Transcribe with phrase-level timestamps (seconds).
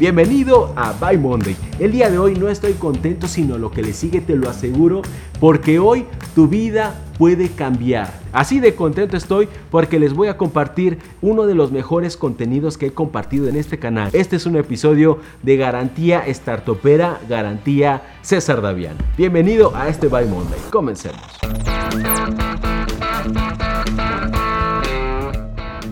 [0.00, 1.54] Bienvenido a By Monday.
[1.78, 5.02] El día de hoy no estoy contento, sino lo que le sigue te lo aseguro,
[5.38, 8.10] porque hoy tu vida puede cambiar.
[8.32, 12.86] Así de contento estoy porque les voy a compartir uno de los mejores contenidos que
[12.86, 14.08] he compartido en este canal.
[14.14, 18.96] Este es un episodio de garantía startupera, garantía César Davián.
[19.18, 20.60] Bienvenido a este By Monday.
[20.70, 21.20] Comencemos.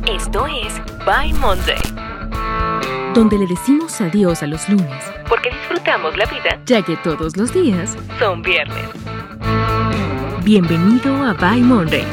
[0.07, 1.98] Esto es By Monday
[3.19, 7.53] donde le decimos adiós a los lunes, porque disfrutamos la vida, ya que todos los
[7.53, 8.85] días son viernes.
[10.45, 12.05] Bienvenido a By Monday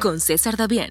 [0.00, 0.90] con César Davián.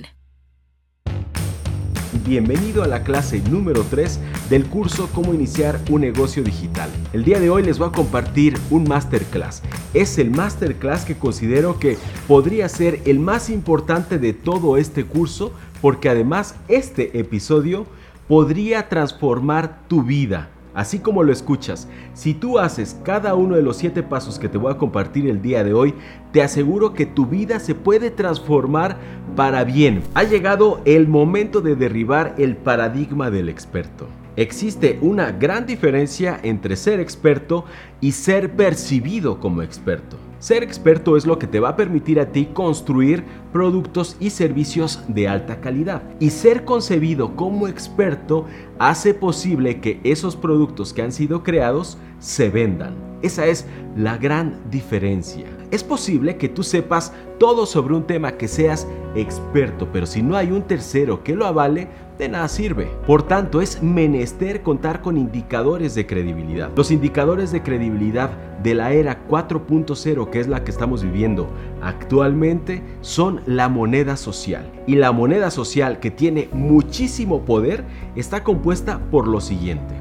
[2.26, 4.18] Bienvenido a la clase número 3
[4.50, 6.90] del curso Cómo iniciar un negocio digital.
[7.12, 9.62] El día de hoy les voy a compartir un masterclass.
[9.94, 11.98] Es el masterclass que considero que
[12.30, 17.88] podría ser el más importante de todo este curso porque además este episodio
[18.28, 20.50] podría transformar tu vida.
[20.74, 24.60] Así como lo escuchas, si tú haces cada uno de los siete pasos que te
[24.60, 25.96] voy a compartir el día de hoy,
[26.32, 28.98] te aseguro que tu vida se puede transformar
[29.36, 30.04] para bien.
[30.14, 34.08] Ha llegado el momento de derribar el paradigma del experto.
[34.38, 37.66] Existe una gran diferencia entre ser experto
[38.00, 40.16] y ser percibido como experto.
[40.38, 45.04] Ser experto es lo que te va a permitir a ti construir productos y servicios
[45.08, 46.04] de alta calidad.
[46.20, 48.46] Y ser concebido como experto
[48.78, 52.94] hace posible que esos productos que han sido creados se vendan.
[53.24, 55.57] Esa es la gran diferencia.
[55.70, 60.38] Es posible que tú sepas todo sobre un tema que seas experto, pero si no
[60.38, 62.90] hay un tercero que lo avale, de nada sirve.
[63.06, 66.72] Por tanto, es menester contar con indicadores de credibilidad.
[66.76, 68.32] Los indicadores de credibilidad
[68.64, 71.50] de la era 4.0, que es la que estamos viviendo
[71.82, 74.72] actualmente, son la moneda social.
[74.88, 77.84] Y la moneda social, que tiene muchísimo poder,
[78.16, 79.94] está compuesta por lo siguiente.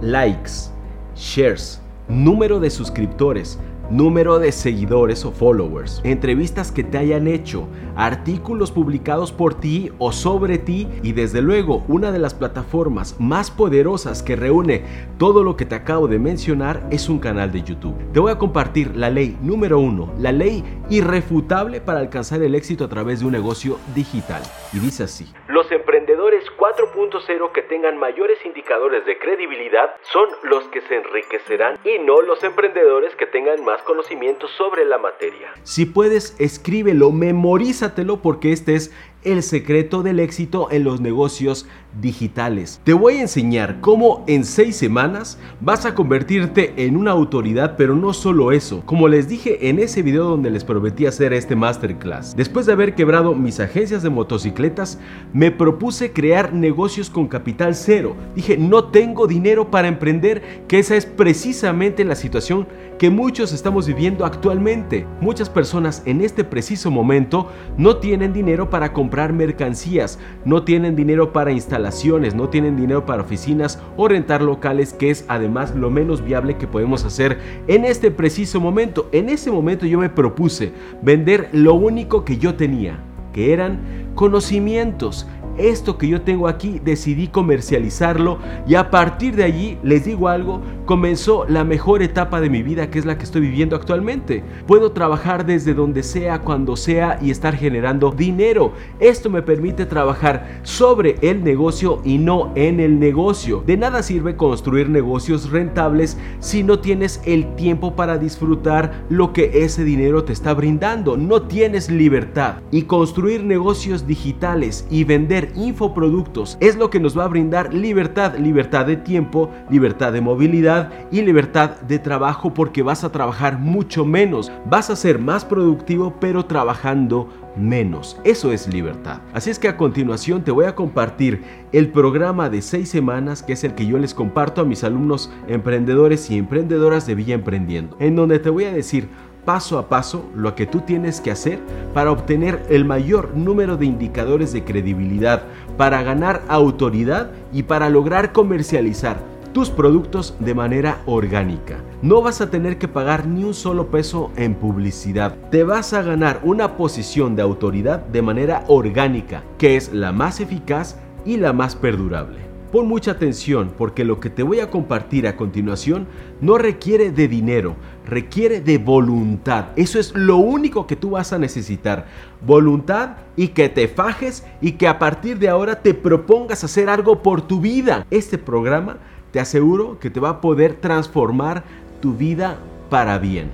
[0.00, 0.70] Likes,
[1.16, 3.58] shares, número de suscriptores,
[3.90, 10.12] número de seguidores o followers, entrevistas que te hayan hecho, artículos publicados por ti o
[10.12, 14.82] sobre ti y desde luego una de las plataformas más poderosas que reúne
[15.18, 17.96] todo lo que te acabo de mencionar es un canal de YouTube.
[18.12, 22.84] Te voy a compartir la ley número uno, la ley irrefutable para alcanzar el éxito
[22.84, 24.42] a través de un negocio digital.
[24.74, 25.32] Y dice así.
[25.46, 32.00] Los emprendedores 4.0 que tengan mayores indicadores de credibilidad son los que se enriquecerán y
[32.00, 35.52] no los emprendedores que tengan más conocimientos sobre la materia.
[35.62, 38.92] Si puedes, escríbelo, memorízatelo porque este es
[39.24, 41.66] el secreto del éxito en los negocios
[42.00, 42.80] digitales.
[42.84, 47.94] Te voy a enseñar cómo en seis semanas vas a convertirte en una autoridad, pero
[47.94, 48.82] no solo eso.
[48.84, 52.94] Como les dije en ese video donde les prometí hacer este masterclass, después de haber
[52.94, 54.98] quebrado mis agencias de motocicletas,
[55.32, 58.16] me propuse crear negocios con capital cero.
[58.34, 62.66] Dije, no tengo dinero para emprender, que esa es precisamente la situación
[62.98, 65.06] que muchos estamos viviendo actualmente.
[65.20, 71.32] Muchas personas en este preciso momento no tienen dinero para comprar mercancías, no tienen dinero
[71.32, 76.24] para instalaciones, no tienen dinero para oficinas o rentar locales, que es además lo menos
[76.24, 79.08] viable que podemos hacer en este preciso momento.
[79.12, 82.98] En ese momento yo me propuse vender lo único que yo tenía,
[83.32, 83.80] que eran
[84.14, 85.26] conocimientos
[85.58, 90.60] esto que yo tengo aquí decidí comercializarlo y a partir de allí, les digo algo,
[90.84, 94.42] comenzó la mejor etapa de mi vida que es la que estoy viviendo actualmente.
[94.66, 98.72] Puedo trabajar desde donde sea, cuando sea y estar generando dinero.
[99.00, 103.62] Esto me permite trabajar sobre el negocio y no en el negocio.
[103.66, 109.64] De nada sirve construir negocios rentables si no tienes el tiempo para disfrutar lo que
[109.64, 111.16] ese dinero te está brindando.
[111.16, 112.56] No tienes libertad.
[112.70, 118.36] Y construir negocios digitales y vender infoproductos es lo que nos va a brindar libertad,
[118.38, 124.04] libertad de tiempo, libertad de movilidad y libertad de trabajo porque vas a trabajar mucho
[124.04, 128.18] menos, vas a ser más productivo pero trabajando menos.
[128.24, 129.20] Eso es libertad.
[129.32, 131.42] Así es que a continuación te voy a compartir
[131.72, 135.30] el programa de seis semanas que es el que yo les comparto a mis alumnos
[135.46, 139.08] emprendedores y emprendedoras de Villa Emprendiendo, en donde te voy a decir
[139.44, 141.60] paso a paso lo que tú tienes que hacer
[141.92, 145.42] para obtener el mayor número de indicadores de credibilidad,
[145.76, 149.18] para ganar autoridad y para lograr comercializar
[149.52, 151.76] tus productos de manera orgánica.
[152.02, 155.36] No vas a tener que pagar ni un solo peso en publicidad.
[155.50, 160.40] Te vas a ganar una posición de autoridad de manera orgánica, que es la más
[160.40, 162.53] eficaz y la más perdurable.
[162.74, 166.08] Pon mucha atención porque lo que te voy a compartir a continuación
[166.40, 169.66] no requiere de dinero, requiere de voluntad.
[169.76, 172.06] Eso es lo único que tú vas a necesitar.
[172.44, 177.22] Voluntad y que te fajes y que a partir de ahora te propongas hacer algo
[177.22, 178.06] por tu vida.
[178.10, 178.96] Este programa
[179.30, 181.62] te aseguro que te va a poder transformar
[182.00, 182.58] tu vida
[182.90, 183.52] para bien.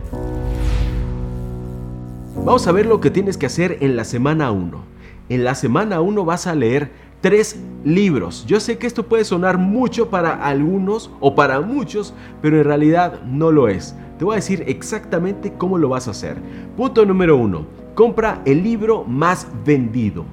[2.36, 4.82] Vamos a ver lo que tienes que hacer en la semana 1.
[5.28, 8.44] En la semana 1 vas a leer tres libros.
[8.46, 13.22] Yo sé que esto puede sonar mucho para algunos o para muchos, pero en realidad
[13.24, 13.94] no lo es.
[14.18, 16.36] Te voy a decir exactamente cómo lo vas a hacer.
[16.76, 17.66] Punto número 1.
[17.94, 20.24] Compra el libro más vendido.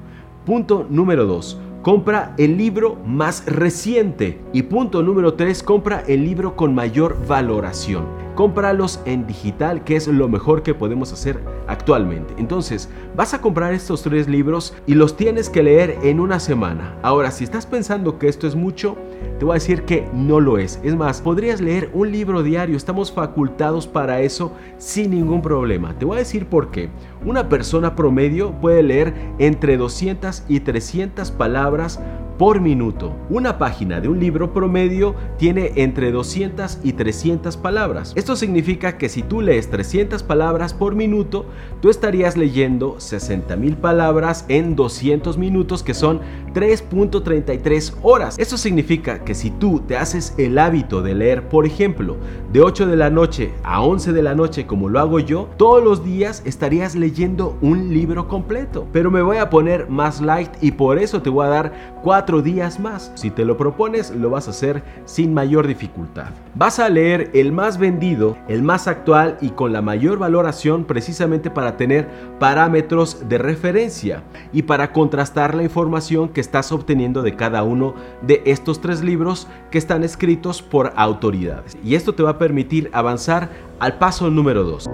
[0.45, 4.42] Punto número 2 compra el libro más reciente.
[4.51, 8.06] Y punto número 3, compra el libro con mayor valoración.
[8.36, 12.34] Cómpralos en digital, que es lo mejor que podemos hacer actualmente.
[12.39, 16.98] Entonces, vas a comprar estos tres libros y los tienes que leer en una semana.
[17.04, 18.98] Ahora, si estás pensando que esto es mucho,
[19.39, 20.79] te voy a decir que no lo es.
[20.83, 22.75] Es más, podrías leer un libro diario.
[22.75, 25.97] Estamos facultados para eso sin ningún problema.
[25.97, 26.89] Te voy a decir por qué.
[27.25, 31.99] Una persona promedio puede leer entre 200 y 300 palabras
[32.37, 33.15] por minuto.
[33.29, 38.13] Una página de un libro promedio tiene entre 200 y 300 palabras.
[38.15, 41.45] Esto significa que si tú lees 300 palabras por minuto,
[41.81, 46.21] tú estarías leyendo 60 mil palabras en 200 minutos, que son
[46.57, 48.39] 3.33 horas.
[48.39, 52.18] Esto significa que si tú te haces el hábito de leer, por ejemplo,
[52.51, 55.83] de 8 de la noche a 11 de la noche, como lo hago yo, todos
[55.83, 58.88] los días estarías leyendo un libro completo.
[58.92, 62.42] Pero me voy a poner más light y por eso te voy a dar 4
[62.42, 63.12] días más.
[63.13, 66.30] Si te lo propones, lo vas a hacer sin mayor dificultad.
[66.56, 71.51] Vas a leer el más vendido, el más actual y con la mayor valoración precisamente
[71.51, 72.07] para tener
[72.39, 78.41] parámetros de referencia y para contrastar la información que estás obteniendo de cada uno de
[78.45, 81.77] estos tres libros que están escritos por autoridades.
[81.83, 83.49] Y esto te va a permitir avanzar
[83.79, 84.85] al paso número 2.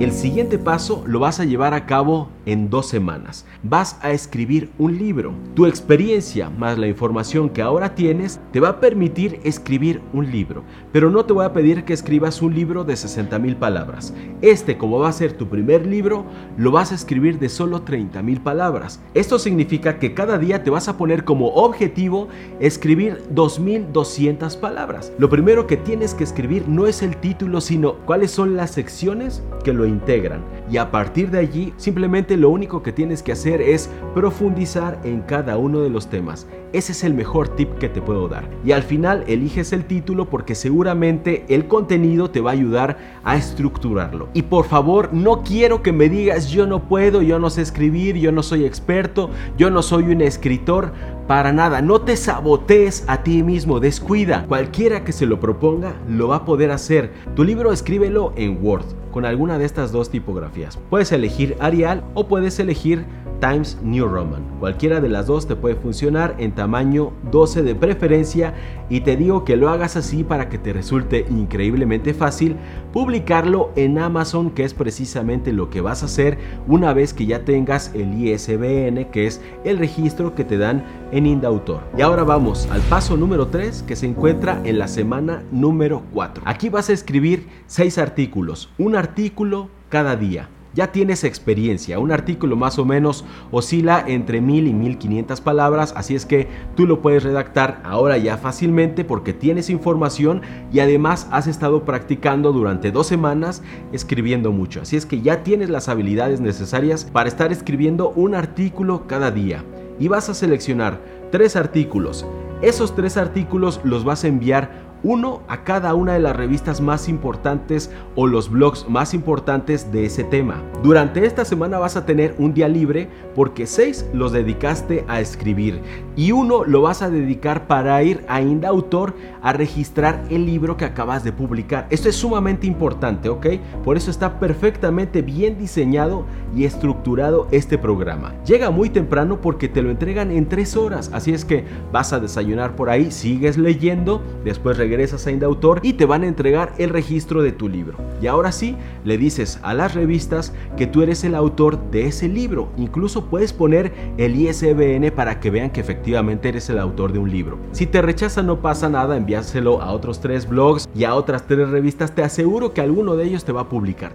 [0.00, 3.46] El siguiente paso lo vas a llevar a cabo en dos semanas.
[3.62, 5.32] Vas a escribir un libro.
[5.54, 10.64] Tu experiencia más la información que ahora tienes te va a permitir escribir un libro.
[10.92, 14.14] Pero no te voy a pedir que escribas un libro de 60 mil palabras.
[14.42, 16.24] Este, como va a ser tu primer libro,
[16.56, 19.00] lo vas a escribir de solo 30 mil palabras.
[19.14, 25.12] Esto significa que cada día te vas a poner como objetivo escribir 2200 palabras.
[25.18, 29.42] Lo primero que tienes que escribir no es el título, sino cuáles son las secciones
[29.64, 30.42] que lo integran.
[30.70, 35.22] Y a partir de allí, simplemente lo único que tienes que hacer es profundizar en
[35.22, 36.46] cada uno de los temas.
[36.72, 38.48] Ese es el mejor tip que te puedo dar.
[38.64, 43.36] Y al final eliges el título porque seguramente el contenido te va a ayudar a
[43.36, 44.28] estructurarlo.
[44.32, 48.16] Y por favor, no quiero que me digas yo no puedo, yo no sé escribir,
[48.16, 50.92] yo no soy experto, yo no soy un escritor.
[51.26, 54.46] Para nada, no te sabotees a ti mismo, descuida.
[54.46, 57.12] Cualquiera que se lo proponga lo va a poder hacer.
[57.34, 60.78] Tu libro escríbelo en Word con alguna de estas dos tipografías.
[60.88, 63.04] Puedes elegir Arial o puedes elegir
[63.40, 64.42] Times New Roman.
[64.60, 68.54] Cualquiera de las dos te puede funcionar en tamaño 12 de preferencia
[68.88, 72.56] y te digo que lo hagas así para que te resulte increíblemente fácil
[72.92, 76.38] publicarlo en Amazon, que es precisamente lo que vas a hacer
[76.68, 81.26] una vez que ya tengas el ISBN, que es el registro que te dan en
[81.26, 81.80] Indautor.
[81.96, 86.42] Y ahora vamos al paso número 3 que se encuentra en la semana número 4.
[86.46, 91.98] Aquí vas a escribir 6 artículos, un artículo cada día ya tienes experiencia.
[91.98, 96.86] Un artículo más o menos oscila entre 1000 y 1500 palabras, así es que tú
[96.86, 102.90] lo puedes redactar ahora ya fácilmente porque tienes información y además has estado practicando durante
[102.90, 103.62] dos semanas
[103.92, 104.82] escribiendo mucho.
[104.82, 109.64] Así es que ya tienes las habilidades necesarias para estar escribiendo un artículo cada día.
[109.98, 111.00] Y vas a seleccionar
[111.30, 112.24] tres artículos.
[112.62, 117.08] Esos tres artículos los vas a enviar uno a cada una de las revistas más
[117.08, 120.62] importantes o los blogs más importantes de ese tema.
[120.82, 125.80] Durante esta semana vas a tener un día libre porque seis los dedicaste a escribir
[126.16, 130.84] y uno lo vas a dedicar para ir a Indautor a registrar el libro que
[130.84, 131.86] acabas de publicar.
[131.90, 133.46] Esto es sumamente importante, ¿ok?
[133.84, 138.34] Por eso está perfectamente bien diseñado y estructurado este programa.
[138.44, 142.20] Llega muy temprano porque te lo entregan en tres horas, así es que vas a
[142.20, 146.90] desayunar por ahí, sigues leyendo, después regresas a Indautor y te van a entregar el
[146.90, 147.96] registro de tu libro.
[148.20, 152.28] Y ahora sí, le dices a las revistas que tú eres el autor de ese
[152.28, 152.68] libro.
[152.76, 157.30] Incluso puedes poner el ISBN para que vean que efectivamente eres el autor de un
[157.30, 157.58] libro.
[157.72, 161.68] Si te rechazan no pasa nada, envíaselo a otros tres blogs y a otras tres
[161.68, 162.14] revistas.
[162.14, 164.14] Te aseguro que alguno de ellos te va a publicar.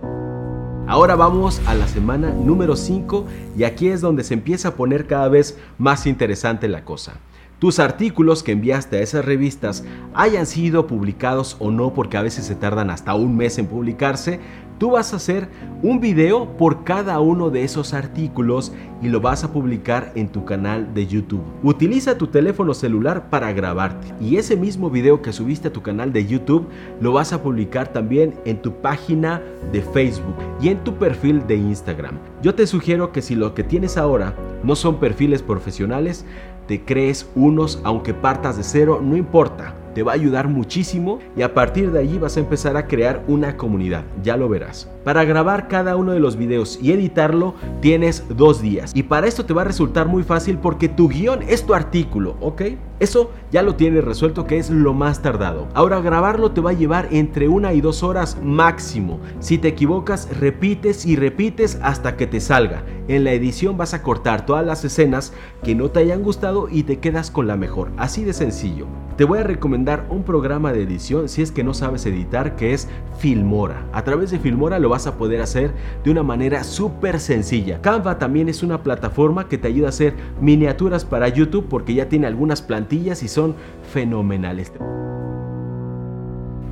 [0.88, 3.26] Ahora vamos a la semana número 5
[3.58, 7.14] y aquí es donde se empieza a poner cada vez más interesante la cosa.
[7.60, 9.84] Tus artículos que enviaste a esas revistas
[10.14, 14.40] hayan sido publicados o no, porque a veces se tardan hasta un mes en publicarse,
[14.78, 15.48] Tú vas a hacer
[15.84, 20.44] un video por cada uno de esos artículos y lo vas a publicar en tu
[20.44, 21.44] canal de YouTube.
[21.64, 26.12] Utiliza tu teléfono celular para grabarte y ese mismo video que subiste a tu canal
[26.12, 26.68] de YouTube
[27.00, 29.42] lo vas a publicar también en tu página
[29.72, 32.18] de Facebook y en tu perfil de Instagram.
[32.42, 36.26] Yo te sugiero que si lo que tienes ahora no son perfiles profesionales,
[36.68, 41.42] te crees unos aunque partas de cero, no importa te va a ayudar muchísimo y
[41.42, 44.90] a partir de allí vas a empezar a crear una comunidad, ya lo verás.
[45.06, 49.46] Para grabar cada uno de los videos y editarlo tienes dos días y para esto
[49.46, 52.62] te va a resultar muy fácil porque tu guion es tu artículo, ¿ok?
[53.00, 55.68] Eso ya lo tienes resuelto que es lo más tardado.
[55.74, 59.20] Ahora grabarlo te va a llevar entre una y dos horas máximo.
[59.40, 62.84] Si te equivocas, repites y repites hasta que te salga.
[63.08, 65.34] En la edición vas a cortar todas las escenas
[65.64, 67.92] que no te hayan gustado y te quedas con la mejor.
[67.98, 68.88] Así de sencillo.
[69.18, 72.74] Te voy a recomendar un programa de edición si es que no sabes editar que
[72.74, 73.86] es Filmora.
[73.94, 75.72] A través de Filmora lo vas a poder hacer
[76.04, 77.82] de una manera súper sencilla.
[77.82, 82.10] Canva también es una plataforma que te ayuda a hacer miniaturas para YouTube porque ya
[82.10, 83.56] tiene algunas plantillas y son
[83.94, 84.74] fenomenales.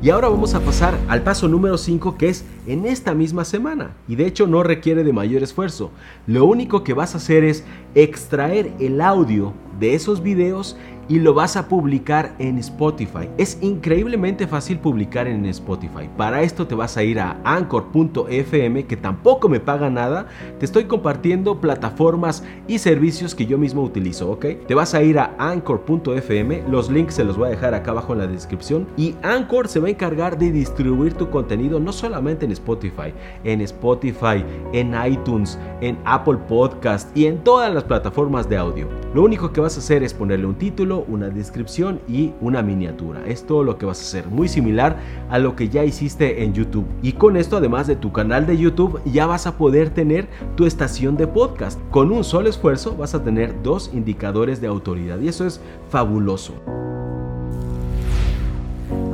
[0.03, 3.91] Y ahora vamos a pasar al paso número 5 que es en esta misma semana.
[4.05, 5.91] Y de hecho no requiere de mayor esfuerzo.
[6.27, 7.63] Lo único que vas a hacer es
[7.95, 10.75] extraer el audio de esos videos
[11.07, 13.29] y lo vas a publicar en Spotify.
[13.37, 16.09] Es increíblemente fácil publicar en Spotify.
[16.17, 20.27] Para esto te vas a ir a anchor.fm que tampoco me paga nada.
[20.59, 24.45] Te estoy compartiendo plataformas y servicios que yo mismo utilizo, ¿ok?
[24.67, 28.13] Te vas a ir a anchor.fm, los links se los voy a dejar acá abajo
[28.13, 32.45] en la descripción y Anchor se va a encargar de distribuir tu contenido no solamente
[32.45, 34.43] en Spotify, en Spotify,
[34.73, 38.87] en iTunes, en Apple Podcast y en todas las plataformas de audio.
[39.13, 43.25] Lo único que vas a hacer es ponerle un título una descripción y una miniatura.
[43.25, 44.97] Es todo lo que vas a hacer, muy similar
[45.29, 46.85] a lo que ya hiciste en YouTube.
[47.01, 50.65] Y con esto, además de tu canal de YouTube, ya vas a poder tener tu
[50.65, 51.79] estación de podcast.
[51.91, 55.59] Con un solo esfuerzo vas a tener dos indicadores de autoridad y eso es
[55.89, 56.53] fabuloso.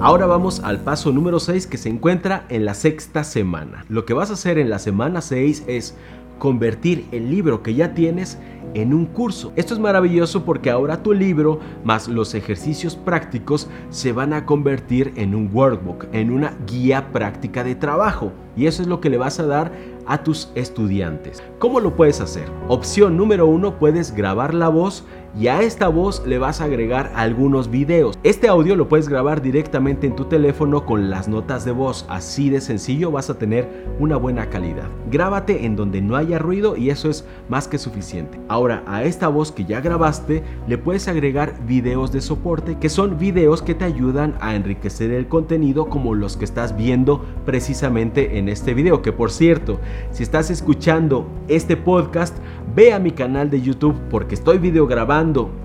[0.02, 3.84] Ahora vamos al paso número 6 que se encuentra en la sexta semana.
[3.90, 5.94] Lo que vas a hacer en la semana 6 es
[6.40, 8.40] convertir el libro que ya tienes
[8.74, 9.52] en un curso.
[9.56, 15.14] Esto es maravilloso porque ahora tu libro más los ejercicios prácticos se van a convertir
[15.16, 18.32] en un workbook, en una guía práctica de trabajo.
[18.56, 19.72] Y eso es lo que le vas a dar
[20.06, 21.44] a tus estudiantes.
[21.60, 22.46] ¿Cómo lo puedes hacer?
[22.68, 25.06] Opción número uno, puedes grabar la voz
[25.38, 28.18] y a esta voz le vas a agregar algunos videos.
[28.24, 32.06] Este audio lo puedes grabar directamente en tu teléfono con las notas de voz.
[32.10, 34.88] Así de sencillo vas a tener una buena calidad.
[35.12, 38.40] Grábate en donde no haya ruido y eso es más que suficiente.
[38.48, 43.18] Ahora a esta voz que ya grabaste le puedes agregar videos de soporte que son
[43.18, 48.50] videos que te ayudan a enriquecer el contenido como los que estás viendo precisamente en
[48.50, 49.02] este video.
[49.02, 49.80] Que por cierto,
[50.12, 52.38] si estás escuchando este podcast,
[52.76, 54.88] ve a mi canal de YouTube porque estoy video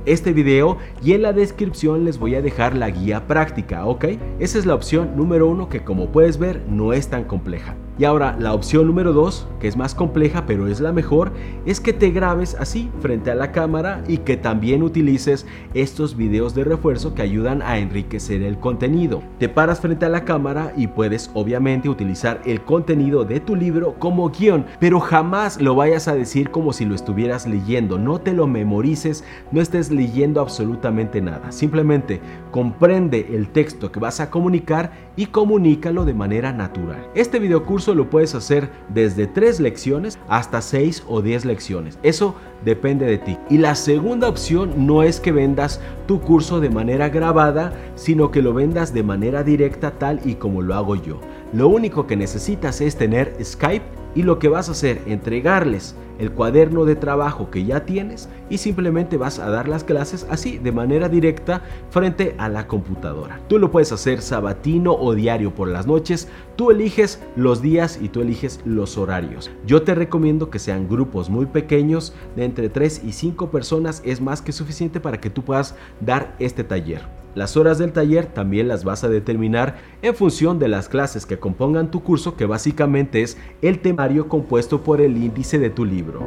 [0.04, 4.06] este video y en la descripción les voy a dejar la guía práctica, ¿ok?
[4.40, 7.76] Esa es la opción número uno que como puedes ver no es tan compleja.
[7.96, 11.30] Y ahora la opción número 2, que es más compleja pero es la mejor,
[11.64, 16.56] es que te grabes así frente a la cámara y que también utilices estos videos
[16.56, 19.22] de refuerzo que ayudan a enriquecer el contenido.
[19.38, 23.94] Te paras frente a la cámara y puedes obviamente utilizar el contenido de tu libro
[24.00, 27.96] como guion, pero jamás lo vayas a decir como si lo estuvieras leyendo.
[27.96, 29.22] No te lo memorices,
[29.52, 31.52] no estés leyendo absolutamente nada.
[31.52, 32.20] Simplemente
[32.50, 37.06] comprende el texto que vas a comunicar y comunícalo de manera natural.
[37.14, 41.98] Este video lo puedes hacer desde 3 lecciones hasta 6 o 10 lecciones.
[42.04, 43.36] Eso depende de ti.
[43.50, 48.42] Y la segunda opción no es que vendas tu curso de manera grabada, sino que
[48.42, 51.20] lo vendas de manera directa tal y como lo hago yo.
[51.52, 56.30] Lo único que necesitas es tener Skype y lo que vas a hacer, entregarles el
[56.30, 60.72] cuaderno de trabajo que ya tienes y simplemente vas a dar las clases así de
[60.72, 63.40] manera directa frente a la computadora.
[63.48, 68.08] Tú lo puedes hacer sabatino o diario por las noches, tú eliges los días y
[68.08, 69.50] tú eliges los horarios.
[69.66, 74.20] Yo te recomiendo que sean grupos muy pequeños de entre 3 y 5 personas, es
[74.20, 77.23] más que suficiente para que tú puedas dar este taller.
[77.34, 81.38] Las horas del taller también las vas a determinar en función de las clases que
[81.38, 86.20] compongan tu curso, que básicamente es el temario compuesto por el índice de tu libro.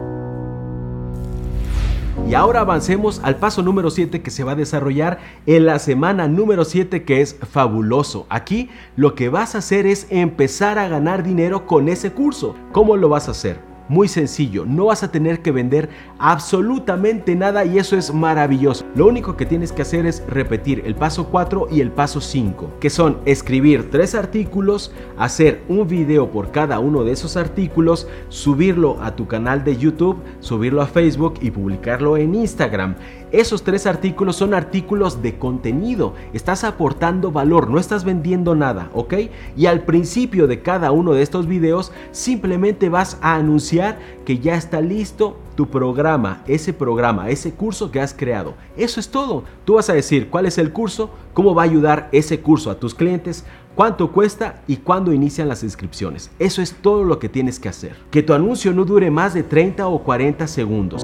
[2.27, 6.27] Y ahora avancemos al paso número 7 que se va a desarrollar en la semana
[6.27, 8.25] número 7 que es fabuloso.
[8.29, 12.53] Aquí lo que vas a hacer es empezar a ganar dinero con ese curso.
[12.73, 13.76] ¿Cómo lo vas a hacer?
[13.89, 15.89] Muy sencillo, no vas a tener que vender
[16.20, 18.86] absolutamente nada y eso es maravilloso.
[18.96, 22.74] Lo único que tienes que hacer es repetir el paso 4 y el paso 5,
[22.79, 29.01] que son escribir tres artículos, hacer un video por cada uno de esos artículos, subirlo
[29.01, 32.96] a tu canal de YouTube, subirlo a Facebook y publicarlo en Instagram.
[33.31, 36.13] Esos tres artículos son artículos de contenido.
[36.31, 39.15] Estás aportando valor, no estás vendiendo nada, ¿ok?
[39.57, 44.55] Y al principio de cada uno de estos videos simplemente vas a anunciar que ya
[44.55, 48.53] está listo tu programa, ese programa, ese curso que has creado.
[48.77, 49.43] Eso es todo.
[49.65, 52.79] Tú vas a decir cuál es el curso, cómo va a ayudar ese curso a
[52.79, 53.43] tus clientes,
[53.75, 56.31] cuánto cuesta y cuándo inician las inscripciones.
[56.39, 57.98] Eso es todo lo que tienes que hacer.
[58.10, 61.03] Que tu anuncio no dure más de 30 o 40 segundos.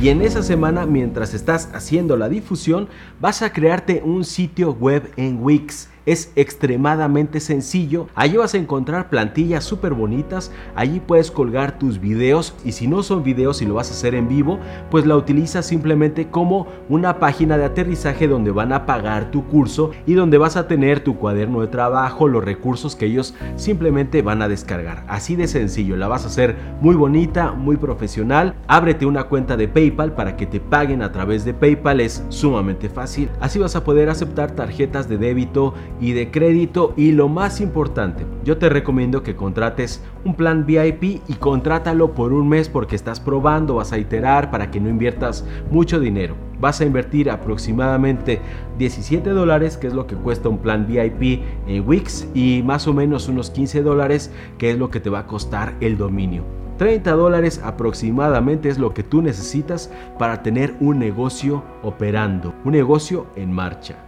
[0.00, 2.88] Y en esa semana, mientras estás haciendo la difusión,
[3.20, 8.06] vas a crearte un sitio web en Wix es extremadamente sencillo.
[8.14, 10.50] Allí vas a encontrar plantillas súper bonitas.
[10.74, 14.14] Allí puedes colgar tus videos y si no son videos y lo vas a hacer
[14.14, 14.58] en vivo,
[14.90, 19.90] pues la utilizas simplemente como una página de aterrizaje donde van a pagar tu curso
[20.06, 24.40] y donde vas a tener tu cuaderno de trabajo, los recursos que ellos simplemente van
[24.40, 25.04] a descargar.
[25.08, 28.54] Así de sencillo, la vas a hacer muy bonita, muy profesional.
[28.66, 32.88] Ábrete una cuenta de PayPal para que te paguen a través de PayPal, es sumamente
[32.88, 33.28] fácil.
[33.40, 38.24] Así vas a poder aceptar tarjetas de débito y de crédito y lo más importante,
[38.44, 43.20] yo te recomiendo que contrates un plan VIP y contrátalo por un mes porque estás
[43.20, 46.34] probando, vas a iterar para que no inviertas mucho dinero.
[46.60, 48.40] Vas a invertir aproximadamente
[48.78, 52.94] 17 dólares, que es lo que cuesta un plan VIP en Wix, y más o
[52.94, 56.44] menos unos 15 dólares, que es lo que te va a costar el dominio.
[56.78, 63.26] 30 dólares aproximadamente es lo que tú necesitas para tener un negocio operando, un negocio
[63.34, 64.07] en marcha.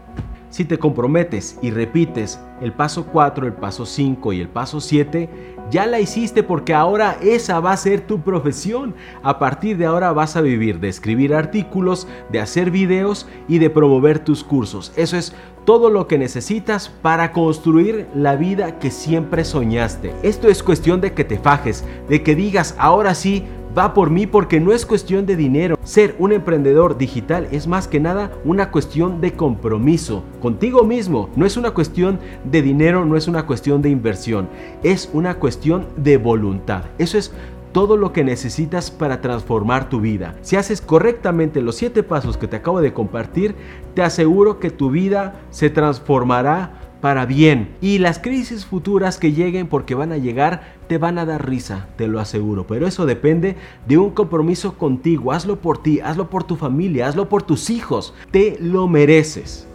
[0.51, 5.31] Si te comprometes y repites el paso 4, el paso 5 y el paso 7,
[5.71, 8.97] ya la hiciste porque ahora esa va a ser tu profesión.
[9.23, 13.71] A partir de ahora vas a vivir de escribir artículos, de hacer videos y de
[13.71, 14.93] promover tus cursos.
[14.97, 20.13] Eso es todo lo que necesitas para construir la vida que siempre soñaste.
[20.25, 23.45] Esto es cuestión de que te fajes, de que digas, ahora sí,
[23.77, 25.79] va por mí porque no es cuestión de dinero.
[25.91, 31.31] Ser un emprendedor digital es más que nada una cuestión de compromiso contigo mismo.
[31.35, 34.49] No es una cuestión de dinero, no es una cuestión de inversión.
[34.85, 36.85] Es una cuestión de voluntad.
[36.99, 37.33] Eso es
[37.73, 40.37] todo lo que necesitas para transformar tu vida.
[40.43, 43.57] Si haces correctamente los siete pasos que te acabo de compartir,
[43.95, 47.75] te aseguro que tu vida se transformará para bien.
[47.81, 51.87] Y las crisis futuras que lleguen, porque van a llegar, te van a dar risa,
[51.95, 52.67] te lo aseguro.
[52.67, 53.55] Pero eso depende
[53.87, 55.31] de un compromiso contigo.
[55.31, 58.13] Hazlo por ti, hazlo por tu familia, hazlo por tus hijos.
[58.33, 59.69] Te lo mereces.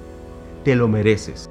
[0.66, 1.50] Te lo mereces.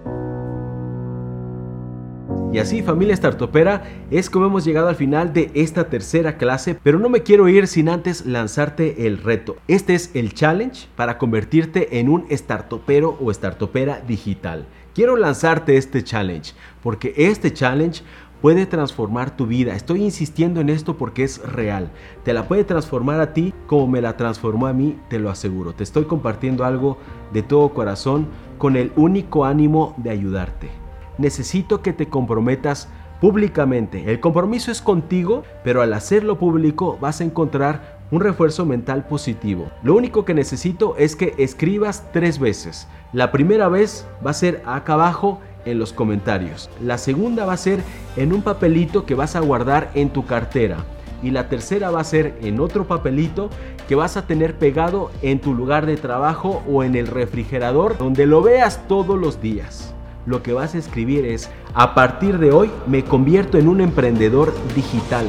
[2.52, 6.98] Y así familia startupera es como hemos llegado al final de esta tercera clase, pero
[6.98, 9.56] no me quiero ir sin antes lanzarte el reto.
[9.66, 14.66] Este es el challenge para convertirte en un startupero o startupera digital.
[14.94, 18.02] Quiero lanzarte este challenge porque este challenge
[18.40, 19.74] puede transformar tu vida.
[19.74, 21.90] Estoy insistiendo en esto porque es real.
[22.24, 25.72] Te la puede transformar a ti como me la transformó a mí, te lo aseguro.
[25.72, 26.98] Te estoy compartiendo algo
[27.32, 30.70] de todo corazón con el único ánimo de ayudarte.
[31.18, 32.88] Necesito que te comprometas
[33.20, 34.10] públicamente.
[34.10, 39.70] El compromiso es contigo, pero al hacerlo público vas a encontrar un refuerzo mental positivo.
[39.82, 42.86] Lo único que necesito es que escribas tres veces.
[43.12, 46.70] La primera vez va a ser acá abajo en los comentarios.
[46.80, 47.80] La segunda va a ser
[48.16, 50.78] en un papelito que vas a guardar en tu cartera.
[51.22, 53.48] Y la tercera va a ser en otro papelito
[53.88, 58.26] que vas a tener pegado en tu lugar de trabajo o en el refrigerador donde
[58.26, 59.94] lo veas todos los días.
[60.26, 64.54] Lo que vas a escribir es, a partir de hoy me convierto en un emprendedor
[64.74, 65.26] digital.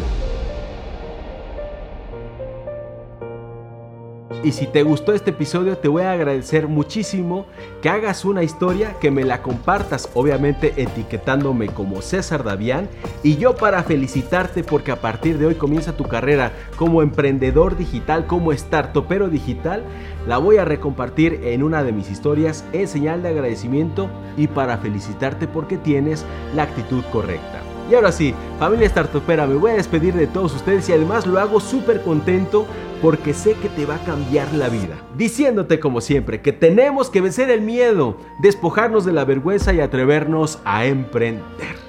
[4.46, 7.48] Y si te gustó este episodio, te voy a agradecer muchísimo
[7.82, 12.88] que hagas una historia, que me la compartas, obviamente etiquetándome como César Davián.
[13.24, 18.28] Y yo para felicitarte porque a partir de hoy comienza tu carrera como emprendedor digital,
[18.28, 19.82] como startupero digital,
[20.28, 24.78] la voy a recompartir en una de mis historias en señal de agradecimiento y para
[24.78, 27.65] felicitarte porque tienes la actitud correcta.
[27.90, 31.40] Y ahora sí, familia startupera, me voy a despedir de todos ustedes y además lo
[31.40, 32.66] hago súper contento
[33.02, 34.98] porque sé que te va a cambiar la vida.
[35.16, 40.60] Diciéndote como siempre que tenemos que vencer el miedo, despojarnos de la vergüenza y atrevernos
[40.66, 41.85] a emprender.